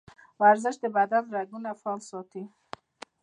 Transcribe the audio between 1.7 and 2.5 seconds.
فعال ساتي.